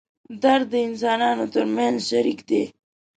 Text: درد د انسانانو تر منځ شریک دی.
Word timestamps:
درد 0.43 0.65
د 0.73 0.75
انسانانو 0.87 1.45
تر 1.53 1.65
منځ 1.75 1.97
شریک 2.09 2.39
دی. 2.49 2.63